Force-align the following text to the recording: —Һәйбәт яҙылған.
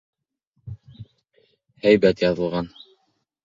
—Һәйбәт 1.87 2.27
яҙылған. 2.29 2.75